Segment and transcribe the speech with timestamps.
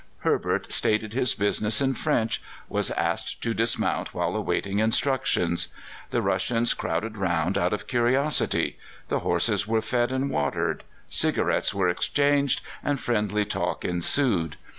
[0.21, 5.67] Herbert stated his business in French, was asked to dismount while awaiting instructions.
[6.09, 8.79] The Russians crowded round out of curiosity;
[9.09, 14.57] the horses were fed and watered, cigarettes were exchanged, and friendly talk ensued.